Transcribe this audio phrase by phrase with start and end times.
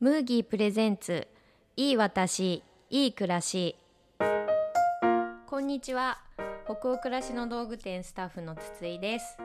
[0.00, 1.28] ムーギープレゼンツ
[1.76, 3.76] いい私いい暮らし。
[5.46, 6.22] こんにちは。
[6.64, 9.36] 北欧暮らしの道具店スタッフの筒井です。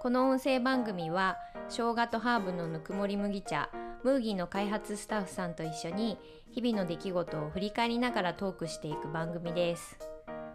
[0.00, 1.36] この音声番組は
[1.68, 3.70] 生姜とハーブのぬくもり麦茶
[4.04, 6.16] ムーギーの開発スタッフさんと一緒に
[6.52, 9.98] 日々の出来事を振り返りながらトークしていく番組です。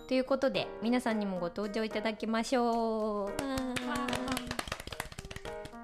[0.08, 3.34] ということで皆さんにもご登場いただきましょう。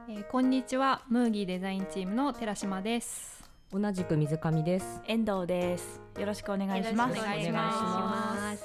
[0.08, 1.02] えー、こんにちは。
[1.10, 5.02] ムーギーデザインチームの寺島です同じく水上です。
[5.06, 6.02] 遠藤です。
[6.20, 7.20] よろしくお願いします。
[7.20, 8.64] お願いします。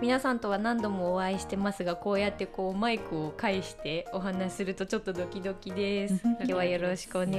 [0.00, 6.20] 皆さんとは何度もお会いしてますがこうやってこうマイクを介してお話しするとちょっとドキドキです。
[6.24, 7.34] 今日はよろしくお願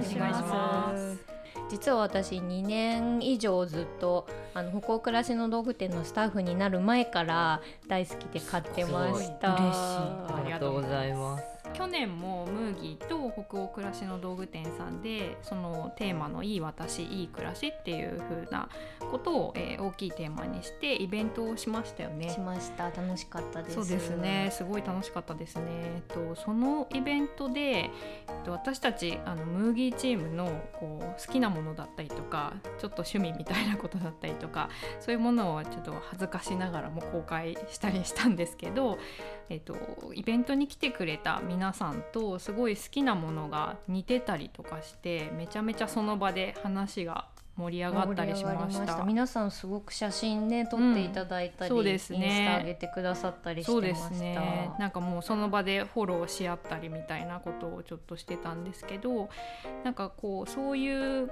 [0.00, 1.18] いします。
[1.70, 9.54] 実は私2年以上ずっとあの歩行暮らしの道具店のスタッフになる前から大好きで買ってました。
[9.54, 9.80] 嬉しい。
[9.80, 18.68] ありがとうございます去年もムーギーと北欧暮らしの道具店さんでそのテーマの「いい私いい暮らし」っていう風な
[19.10, 22.30] ことを、えー、大きいテーマにしてイベントをしましたよね。
[22.30, 25.62] しました楽しかったですそうですねすごい楽しかったですね。
[25.68, 27.90] えっとそのイベントで、え
[28.40, 30.46] っと、私たちあのムーギーチームの
[30.78, 38.98] こう好きなものだったりとかちょっと趣味みたいなことだったりとかそういうものをちょっと恥ずかしながらも公開したりしたんですけど、
[39.48, 39.76] えっと、
[40.14, 49.04] イベントに来てくれた皆さんとすごい好きなものが似てたりとかしてめちゃめちゃその場で話が盛り上がったりしました。
[49.04, 54.70] 皆さんすごく写真ね撮っていただいたり、うん、そうですね、インスタ上げてくださったりそうですね。
[54.78, 59.28] なんかもうその場でフォローし合ったりみたいなことをちょっとしてたんですけど
[59.84, 61.30] なんかこうそういう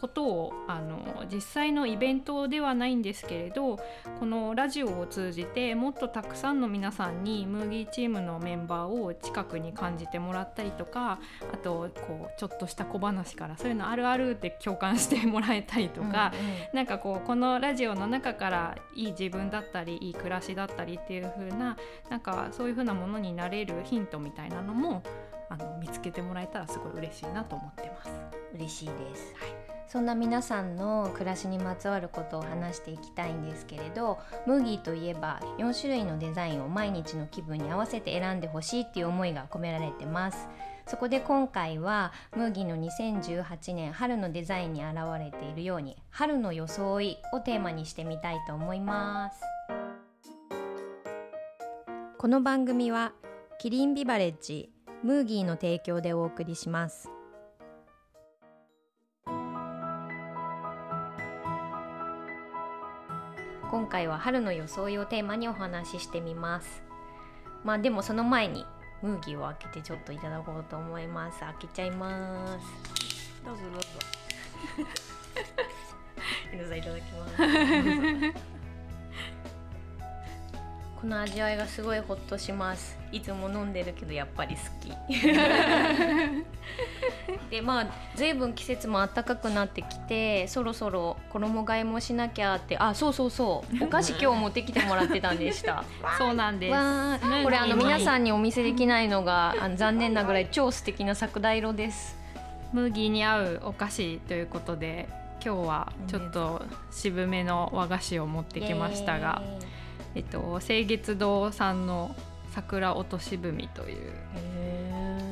[0.00, 3.78] ことをあの実際のイベントではないんですけれど
[4.18, 11.18] このラジオを通じてもっとたくさんの皆さんにムーギーチームのメンバーを近くに感じてもらったりとか
[11.52, 21.76] あとこうちょっとした小話からそういうのあるあるって共感してもらえたりとか、うんうん、なんかこうこのラジオの中からいい自分だったりいい暮らしだったりっていう風な
[22.08, 25.02] なんかそういう風なものになれるヒントみたいなのも
[25.50, 28.40] あの見つけてもらえたらすごい嬉しいなと思ってます。
[28.54, 40.48] 嬉しいです、はいそんな皆さんの暮らしにまつわることを話していきたいんですけれどムーギーといえば4種類のデザインを毎日の気分に合わせて選んでほしいっていう思いが込められてます。
[40.86, 49.40] そこで今回はムーギーの2018年春のデザインに現れているように春の装いをテーマにしてみたいと思います。
[52.16, 53.12] この番組は
[53.58, 54.70] キリンビバレッジ
[55.02, 57.10] ムーギーの提供でお送りします。
[63.70, 66.82] 今回は春の装いをテーマにお話ししてみます。
[67.62, 68.66] まあでもその前に
[69.00, 71.38] ムーギーを開けてちょっといただこうと思います。
[71.38, 72.66] 開けちゃいます。
[73.44, 73.88] どうぞどうぞ。
[76.52, 77.34] 皆さんいただきます。
[81.00, 82.98] この味わいがすごいホッとします。
[83.12, 84.90] いつも飲んでるけどやっぱり好き
[87.50, 93.84] でまあ随分季節も暖かくなってきてそろそろ衣替えもしなきゃってあそうそうそう。
[93.84, 95.84] お菓子今日持ってきてもらってたんでした。
[96.16, 96.70] そうなんです。
[96.70, 102.16] これあの皆さんにお見せできないのがあの残念なぐらい超素敵な桜色です。
[102.72, 105.08] ムーギーに合うお菓子ということで
[105.44, 106.62] 今日はちょっと
[106.92, 109.42] 渋めの和菓子を持ってきましたが、
[110.14, 112.14] えっと、清月堂さんの
[112.54, 114.12] 桜落とし踏という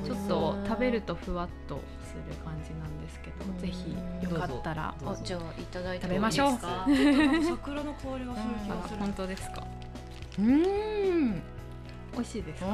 [0.09, 6.59] ちょっと食べるとふわっとする感じなんですけどぜひよかったらじゃあいただいて食べましょう。
[6.59, 8.99] 桜の香りがする気がする。
[8.99, 9.67] 本当ですか。
[10.39, 11.33] うん。
[11.35, 11.41] 美
[12.19, 12.69] 味しいですか？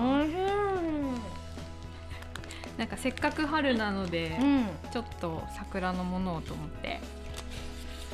[2.79, 7.01] なんかせっかく春なので、うん、ちょっと桜のものをと思って。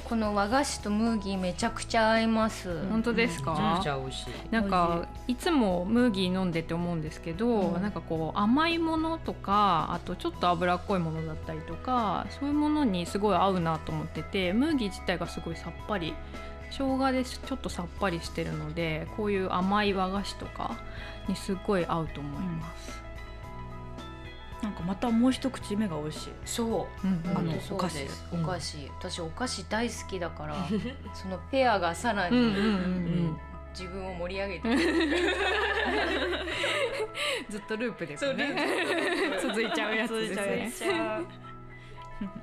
[0.09, 2.85] この和菓子とムーギーめちゃくちゃ合います。
[2.89, 4.31] 本当ですか、めちゃ美味しい。
[4.51, 16.15] なんかいつもムーギー飲んでて思うんですけど、うん、なんかこう甘いものとかあとちょっと脂っこいものだったりとかそういうものにすごい合うなと思っててムーギー自体がすごいさっぱり
[16.71, 20.79] 生姜でちょっとさっぱりしてるのでこういう甘い和菓子とか
[21.29, 23.03] にすごい合うと思います、
[24.63, 26.31] なんかまたもう一口目が美味しい。
[26.45, 28.07] そう、うんうん、あのお菓子。
[28.33, 30.57] お菓子、私お菓子大好きだから
[31.15, 33.39] そのペアがさらに、うんうんうんうん
[33.73, 34.69] 自分を盛り上げて
[37.49, 38.55] ずっとループですね。
[39.41, 40.35] 続いちゃうやつで
[40.71, 41.21] すね。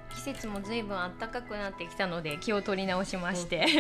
[0.10, 3.66] 季節もずいぶん暖かくなってきたので気を取り直しまして。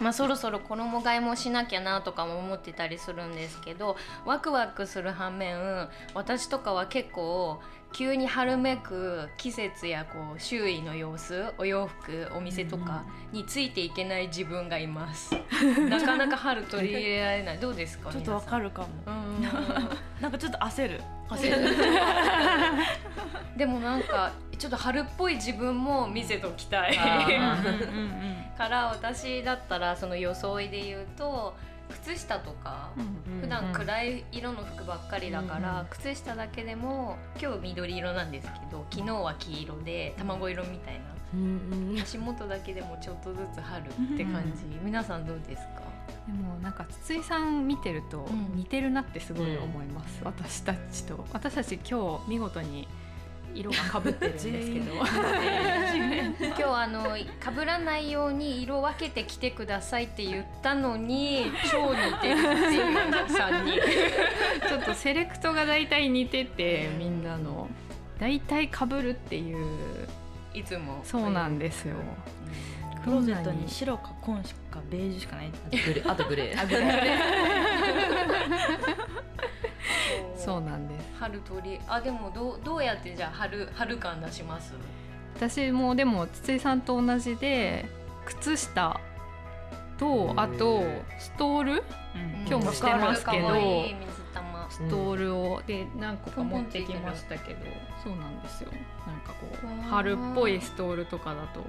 [0.00, 7.62] まあ、そろそろ衣替えもしなきゃなとかも思ってたりするんですけどワクワクする反面私とかは結構
[7.92, 15.34] 急に春めく季節やこう周囲の様子お洋服お店とかについていけない自分がいます、
[15.88, 17.58] なかなか春取り入れられない。
[17.58, 18.88] どうですか ちょっとわかるるかも。
[19.06, 19.42] うん
[20.20, 21.00] なんかちょっと焦る。
[23.56, 26.96] でもなんかちょっと春っぽい自分も見せときたい。
[28.56, 31.54] から私だったらその装いで言うと
[31.92, 32.90] 靴下とか
[33.40, 41.00] 普段暗い色の服ばっかりだから、うんうん靴下だけでも今日緑色なんですけど昨日は黄色で卵色みたいな。
[41.34, 45.82] うん足元だけでもちょっとずつ春って感じ、皆さんどうですか？
[46.26, 51.24] でもなんか筒井さん見てるとうん似てるなってすごい思います、私たちと。
[51.32, 52.86] 私たち今日見事に
[53.54, 54.94] 色がかぶってるんですけど。
[56.42, 57.26] 今日あの被
[57.66, 63.78] らないように色分けてきてくださいって言ったのに 超似てるっていう3人
[64.68, 67.68] ちょっとセレクトが大体似ててみんなの。
[68.18, 69.66] 大体かぶるっていう
[70.54, 71.00] いつも。
[71.02, 71.96] そうなんですよ。
[73.04, 75.50] クローゼットに白か紺しかベージュしかない。
[75.50, 76.10] グレー。
[76.10, 76.58] あとグレー
[80.44, 81.06] そうなんです。
[81.18, 81.80] 春鳥。
[81.88, 84.74] あでもどうどうやってじゃあ春春感出します？
[85.36, 87.86] 私もでも筒井さんと同じで
[88.26, 89.00] 靴下
[89.98, 90.82] とあと
[91.18, 91.82] ストール？
[92.46, 94.70] 今日もしてますけどかわいい水玉。
[94.70, 97.60] ストールをで何個か持ってきましたけど
[98.02, 98.70] そうなんですよ。
[99.06, 101.60] なんかこう春っぽいストールとかだと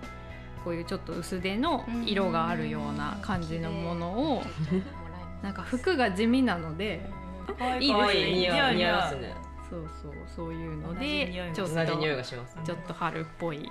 [0.63, 4.43] こういうちょっと薄手の色があるような感じのものを
[5.41, 7.09] なんか服が地味なので
[7.79, 8.31] いいですね。
[8.31, 9.35] 似合う似合いますねね
[9.69, 11.55] そうそうそういうので匂いも。
[11.55, 13.69] ちょっ同じ匂いとがしますちょっと春っぽい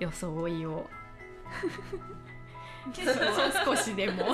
[0.00, 0.88] 装いを。
[3.64, 4.26] 少しでも。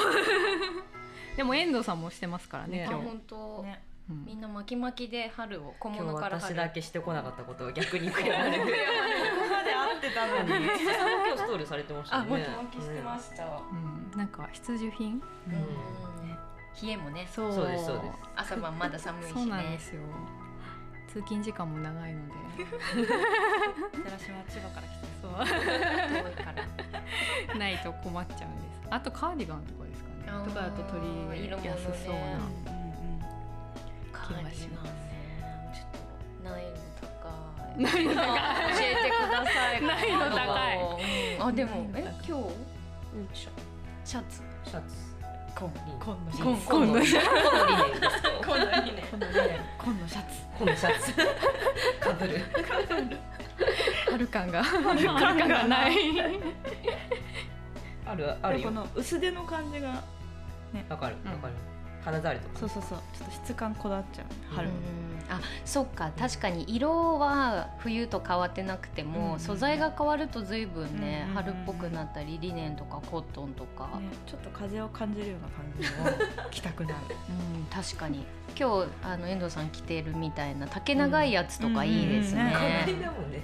[1.36, 3.82] でも遠藤さんもしてますからねあ今日、本当、ね。
[4.10, 4.24] うん。
[4.26, 8.72] みんな巻き巻きで春を小物から春私だけしてこなかったことが逆に悔やまれるここ
[9.50, 10.64] まで合ってたのに。
[10.64, 12.30] 今日ストールされてましたね。
[12.30, 15.22] 巻き巻きしてました、うん、なんか必需品？
[15.46, 16.20] うん
[16.82, 17.26] 冷えもね。
[17.30, 17.52] そう。
[17.52, 18.18] そうですそうです。
[18.36, 19.32] 朝晩まだ寒いしね。
[19.34, 20.00] そうなんですよ。
[21.08, 22.34] 通勤時間も長いので。
[24.04, 25.32] 寺島千葉から来てそう。
[25.32, 27.58] 遠いから。
[27.58, 28.80] ないと困っちゃうんです。
[28.90, 30.44] あとカーディガンとかですかね。
[30.48, 31.00] とかだと取
[31.34, 32.76] りやすそうなうんう
[33.18, 33.20] ん。
[34.12, 34.52] カーディガンね。
[34.54, 34.92] します
[35.74, 35.90] ちょっ
[36.42, 36.78] と難易度
[37.08, 37.28] 高
[37.76, 37.82] い。
[37.82, 38.34] 難易度高い。
[38.70, 39.82] 教えてください。
[39.82, 40.78] 難易度高い。
[40.78, 40.98] あの
[41.40, 41.48] うん。
[41.48, 42.38] あでもえ今
[43.34, 43.34] 日？
[43.34, 43.48] シ
[44.04, 44.42] シャツ。
[44.66, 45.09] ャツ
[45.60, 45.70] 紺
[46.00, 46.66] 紺のシ紺ャツ。
[46.68, 46.86] 紺の。
[46.86, 49.60] リネンですか紺のリネ紺のリネン。
[49.78, 50.26] 紺のシャツ。
[50.58, 51.12] 紺のシャツ。
[52.00, 52.40] かぶる。
[54.10, 54.64] 春感が。
[54.64, 55.94] 春感がない。
[58.06, 58.68] あるあるよ。
[58.68, 60.02] この薄手の感じが
[60.88, 61.54] わかるうんわかる。
[62.04, 62.58] 肌触りとか。
[62.60, 62.98] そうそうそう。
[63.16, 64.26] ちょっと質感こだわっちゃう。
[64.54, 64.68] 春。
[64.68, 76.96] うんあそっか確かに色は冬と変わってなくても、うん素材が変わると随分ね、うん春っぽくなったりリネンとかコットンとか、ねちょっと風を感じるような感じを 着たくなる。
[77.54, 78.24] うん、確かに。
[78.58, 82.84] 今日あの遠藤さん着てるみたいな丈長いやつとかいいですね。
[82.86, 83.42] うんうんこの間もね、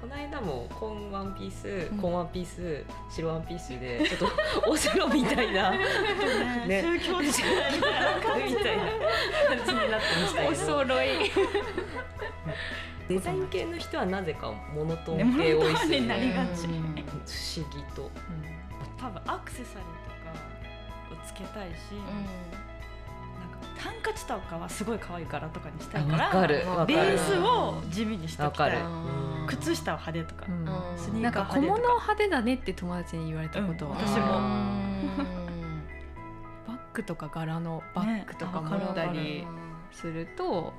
[0.00, 1.98] うん、この間も紺ワンピース、ん。
[1.98, 4.30] 紺ワンピース、白ワンピースでちょっ
[4.64, 5.70] とお城みたいな。
[6.66, 6.82] ね。
[6.82, 8.84] 宗教的なみたいなみたいな
[9.56, 11.08] 感じになってましたけど、 揃い。
[13.08, 16.26] デザイン系の人はなぜかモノトーねン系多いですよモノトーンになね。
[16.26, 16.66] りがち。
[16.66, 17.00] うん不
[17.60, 18.10] 思議と。
[18.98, 19.86] 多分アクセサリー
[21.14, 21.98] とかをつけたいし、な
[23.46, 26.86] んかハンカチとかはすごい可愛い柄とかにしたいからわかるわかる。
[26.88, 28.68] ベースを地味にしておきた。
[28.68, 28.90] いわかる。
[28.90, 29.46] うん。
[29.46, 30.68] 靴下は派手とか、うん。
[30.92, 33.98] うんスニーカなんか小物ー派手とか派手だねって友達に言われたことは、うん。
[33.98, 34.26] 私も。
[36.66, 39.46] バッグとか柄のバッグとかね持ったり
[39.92, 40.72] すると、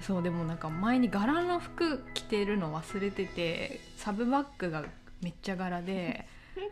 [0.00, 4.84] そうでもなんか前に柄の服着てるの忘れててサブバッグが
[5.22, 6.26] めっちゃ柄で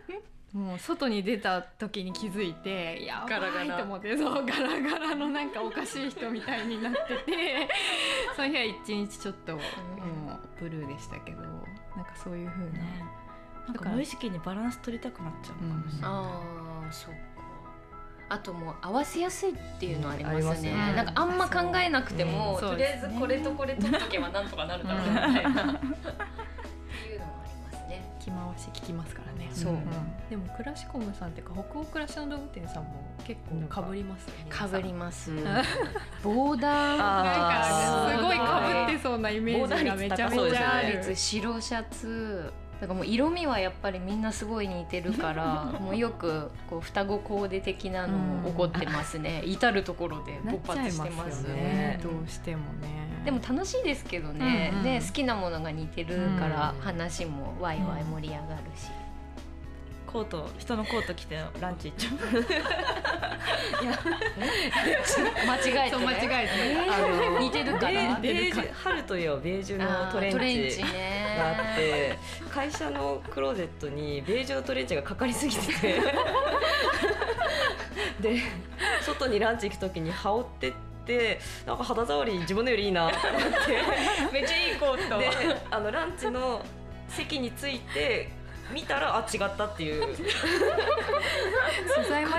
[0.53, 7.69] もう外に出た時に気づいてやばいと思ってそうガラガラのなんかおかしい人みたいになってて
[8.35, 9.63] その日は一日ちょっともう
[10.59, 13.05] ブルーでしたけどなんかそういう風な、ね。
[13.69, 17.21] なんか無意識にバランス取りたくなっちゃうのかもしれない、ああそっか
[18.31, 20.95] あともう合わせやすいっていうのありますね,、うんありますね。
[20.95, 22.69] なんかあんま考えなくても、うん。
[22.71, 25.73] とりあえずこれとこれ取っとけばなんとかなるだろうみたいな、っていうのも
[27.43, 28.05] ありますね。
[28.21, 29.51] 着回し聞きますからね。
[29.53, 29.73] そう。
[29.73, 29.85] ん。
[30.31, 34.47] でもクラシコムさんっていうか北欧暮らしの動物園さんも結構かぶりますよね。
[34.49, 35.33] かぶります。
[35.33, 35.45] う ん
[36.23, 36.97] ボーダー。
[36.97, 40.99] なんかすごいかぶってそうなイメージがめちゃめちゃある。
[40.99, 52.01] 率 白シャツだからもう色味はやっぱりみんなすごい似てるから もうよくこう双子コーデ的なのも起こってますね、至る所で勃発してますね。
[52.03, 52.89] どうしてもね。
[53.25, 54.83] でも楽しいですけどね,、うんうん。
[54.83, 56.83] で好きなものが似てるからうん。
[56.83, 58.89] 話もワイワイ盛り上がるし、
[60.07, 62.11] コート人のコート着てランチ行っちゃ
[65.47, 66.51] 間違えて、そう間違えて
[66.91, 70.37] あの似てるかベらーベージュ春といえばベージュのトレンチ。
[70.37, 72.19] トレンチねがあって
[72.51, 76.01] 会社のクローゼットにベージュのトレンチがかかりすぎてて。
[78.21, 78.43] で
[79.01, 80.73] 外にランチ行く時に羽織ってっ
[81.07, 83.49] てなんか肌触り自分のよりいいなと思って。
[84.33, 85.19] めっちゃいいコート。
[85.19, 85.31] で
[85.71, 86.63] あのランチの
[87.09, 88.29] 席について
[88.73, 90.07] 見たらあ違ったっていう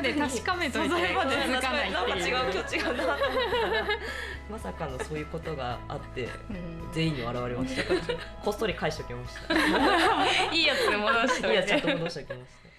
[0.02, 0.90] まで確かめといて。
[0.90, 2.90] 素材まで気づかないなんか違うっていう今日違うな。
[2.90, 3.18] と思ったら
[4.50, 6.30] まさかのそういうことがあってうん。
[6.92, 7.84] 全員に現れました。
[8.44, 9.56] こっそり返しておきました。
[10.56, 12.71] いいやつで戻しといいやちゃんてと戻しておきました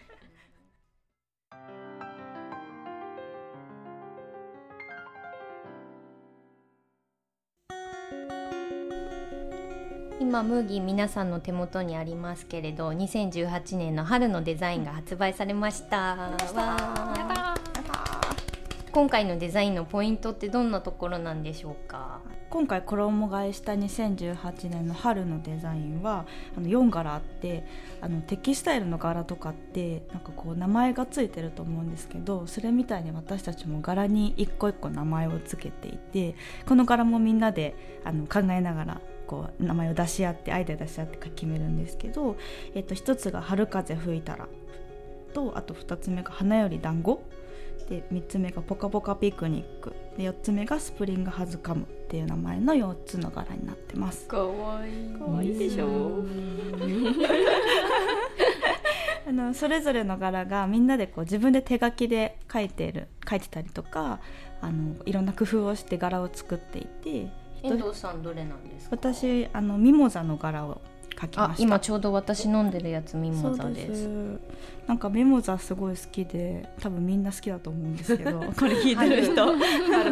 [10.33, 16.17] 今ムーギー皆さんの手元にありますけれど2018年の春のデザインが発売されました。
[16.17, 17.63] わー。
[18.93, 22.21] 今回のデザインのポイントってどんなところなんでしょうか？
[22.49, 26.25] 今回衣替えした2018年の春のデザインは
[26.57, 27.67] あの4柄あって
[28.01, 36.37] あのテキスタイルの柄とかってなんかこう名前がついてると思うんですけどそれみたいに私たちも柄に一個一個名前をつけていて
[36.67, 37.75] この柄もみんなで
[38.05, 39.01] あの考えながら
[39.33, 42.37] こう名前を出し合ってアイデア出し合って決めるんですけど、
[42.75, 44.47] えっと、1つが「春風吹いたら」
[45.33, 47.23] とあと2つ目が「花より団子」
[47.89, 54.29] で3つ目が「ぽかぽかピクニック」で4つ目が「スプリングハズカム」っていう名前の4つの柄になってます。
[54.29, 55.17] かわいい。
[55.19, 56.23] 可愛いでしょ。
[59.27, 64.21] あのそれぞれの柄がみんなでこう自分で手書きで描いてる描いてたりとか
[64.61, 67.31] あのいろんな工夫をして柄を作っていて
[67.63, 68.97] 遠藤さんどれなんですか？
[68.97, 70.81] 私あのミモザの柄を
[71.17, 71.53] 描きました。
[71.53, 74.09] あ今ちょうど私飲んでるやつミモザです。
[74.87, 79.47] なんかミモザすごい好きで多分みんな好きだと思うんですけど これ聞いてる人。
[79.47, 79.59] 春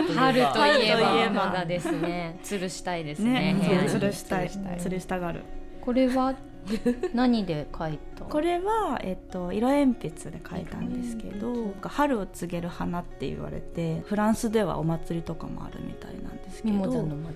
[0.06, 0.50] といえば。
[0.50, 1.46] 春といえば。
[1.46, 2.38] まだですね。
[2.44, 3.54] 吊るしたいですね。
[3.54, 4.48] ね吊るしたい。
[4.48, 5.42] 吊るしたがる。
[5.80, 6.34] これは
[7.14, 8.24] 何で描いた？
[8.24, 16.84] これは、えっと、色鉛筆で描いたんですけど春を告げる花って言われてフランスではお祭りとかもあるみたいなんですけど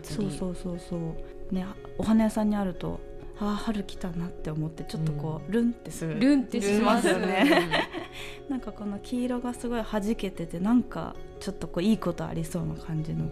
[0.02, 1.54] そうそうそうそう。
[1.54, 1.66] ね
[1.98, 3.00] お花屋さんにあると
[3.38, 6.20] ああ春来たなって思ってちょっとこう、ルンってする。
[6.20, 7.68] ルンってしますよね。
[8.48, 13.26] なんかこの黄色がすごい弾けててなんかちょっとこういいことありそうな感じの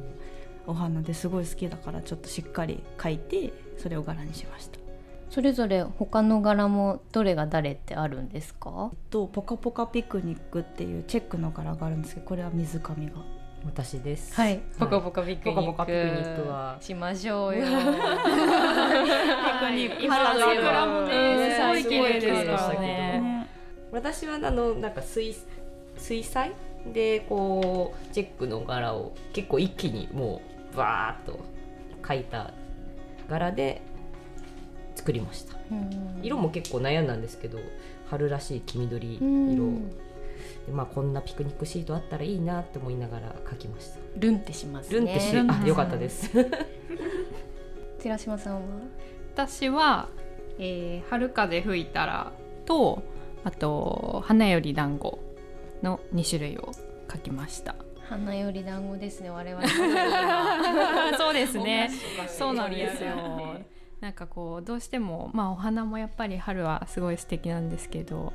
[0.66, 4.78] お花ですごい好きだからちょっとしっかり描いてそれを柄にしました
[5.32, 8.90] それぞれ他の柄もどれが誰ってあるんですか？
[9.10, 13.12] とポカポカピクニックっていうチェックの柄があるんですけどこれは水上が。
[13.64, 14.60] 私ですはい。
[14.78, 17.62] ポカポカピクニックポカポカピクニックはしましょうよ。
[17.64, 17.74] ピク
[19.70, 23.46] ニック今の桜もねすごいす綺麗ですからごい綺麗でしたけどね。
[23.92, 25.34] 私はあのなんか水
[25.96, 26.52] 水彩
[26.92, 31.38] でこうチェックの柄を結構一気にもうバーッと
[32.02, 32.50] 描いた
[33.28, 33.80] 柄で
[35.02, 35.56] 作りました。
[36.22, 37.58] 色も結構悩んだんですけど
[38.08, 39.72] 春らしい黄緑色。
[40.66, 43.98] でまあこんなピクニックシートあったらいいなって思いながら描きました。
[44.16, 44.94] ルンってしますね。
[45.00, 46.30] ルンってし、あよかったです。
[48.00, 48.60] 寺島さんは？
[49.34, 50.08] 私は、
[50.60, 52.32] えー春風吹いたら」
[52.64, 53.02] と
[53.42, 55.18] あと「花より団子」
[55.82, 56.70] の2種類を
[57.10, 57.74] 書きました。
[58.08, 59.66] 花より団子ですね我々
[61.16, 61.90] そうですね。
[62.28, 63.51] そうなんですよ
[64.02, 68.32] なんかこうどうしてもまあお花もやっぱり春はすごい素敵なんですけど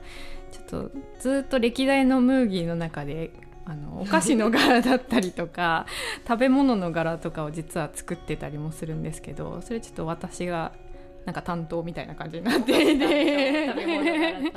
[0.49, 3.31] ちょっとずっと歴代のムーギーの中で
[3.65, 5.85] あのお菓子の柄だったりとか
[6.25, 10.71] 食べ物の柄とかを実は作ってたりもするんですけどそれちょっと私が
[11.27, 12.93] なんか担当みたいな感じになって。
[12.93, 14.53] いて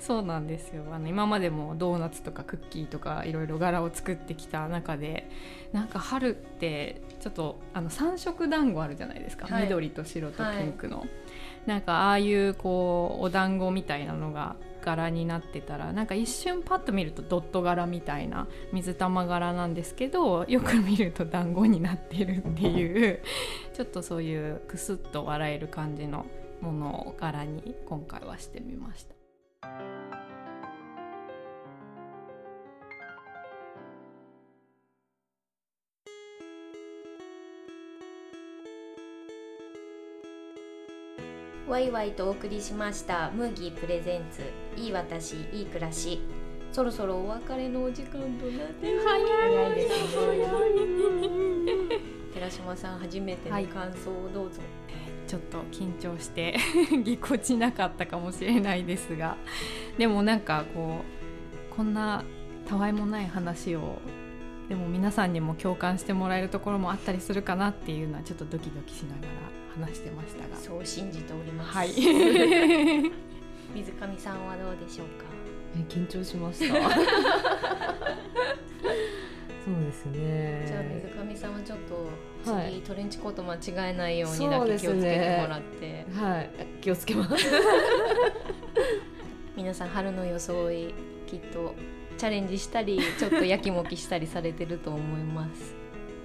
[0.00, 0.84] そうなんですよ。
[0.90, 5.28] あの今までもドーナツとかクッキーとかいろいろ柄を作ってきた中で
[5.72, 9.64] なんか春ってちょっとあの三色団子あるじゃないですか、はい。
[9.64, 11.04] 緑と白とピンクの、
[11.66, 14.56] なんかああいうこうお団子みたいなのが
[14.86, 23.20] 柄になってたらなんか一瞬パッと見るとドット柄みたいな水玉柄なんですけどよく見ると団子になってるっていう
[23.74, 26.24] ちょっとそういうクスッと笑える感じの
[26.60, 30.35] ものを柄に今回はしてみました。
[41.68, 43.32] ワイワイとお送りしました。
[43.32, 44.42] ムーギープレゼンツ。
[44.80, 46.20] いい私いい暮らし。
[46.70, 50.46] そろそろお別れのお時間となって早いですね。
[52.32, 54.60] 寺島さん初めての感想をどうぞ、
[55.26, 56.56] ちょっと緊張して
[57.02, 59.36] ぎこちなかったかもしれないですが。
[59.98, 61.00] でもなんかこ
[61.72, 62.22] うこんな
[62.68, 63.98] たわいもない話を
[64.68, 70.56] でも皆さんにも共感してもらえるところもあったりするかなっていうのはちょっとドキドキしながら話してましたが。
[70.56, 71.76] そう信じております。
[71.76, 71.90] はい。
[73.74, 75.24] 水上さんはどうでしょうか？
[75.76, 76.74] え緊張しました。
[79.64, 80.64] そうですね。
[80.66, 82.08] じゃあ水上さんはちょっと
[82.44, 82.80] 次、はい。
[82.82, 86.50] トレンチコート間違えないようにだけ気をつけてもらって、はい。
[86.80, 87.46] 気をつけます。
[89.56, 90.94] 皆さん春の装い
[91.26, 91.74] きっと
[92.18, 95.74] チャレンジしたりちょっとやきもきしたりされてると思います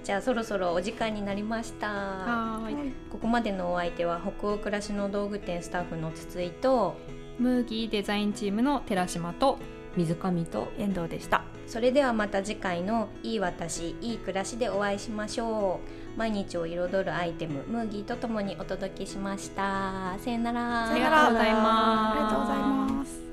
[0.04, 1.88] じゃあそろそろお時間になりました。
[1.88, 2.92] はーい。
[3.10, 6.96] ここまでのお相手は北欧暮らしの道具店スタッフの筒井と
[7.38, 9.58] ムーギーデザインチームの寺島と
[9.96, 11.44] 水上と遠藤でした。
[11.66, 15.80] それではまた次回の「いい私いい暮らし」でお会いしましょ
[16.16, 16.18] う。
[16.18, 20.14] 毎日を彩るアイテムムーギーとともにお届けしました。
[20.18, 20.90] さよなら。
[20.90, 23.31] ありがとうございますありがとうございます